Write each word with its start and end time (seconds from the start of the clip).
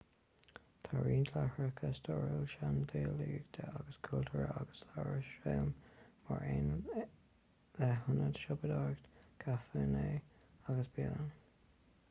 tá 0.85 0.91
roinnt 0.99 1.27
láithreacha 1.33 1.89
stairiúla 1.97 2.37
seandálaíochta 2.53 3.65
agus 3.79 3.99
cultúrtha 4.07 4.55
ag 4.61 4.71
iarúsailéim 4.95 5.67
mar 6.29 6.41
aon 6.53 6.71
le 6.95 7.91
hionaid 8.07 8.39
siopadóireachta 8.45 9.21
caiféanna 9.45 10.07
agus 10.73 10.91
bialanna 10.97 11.31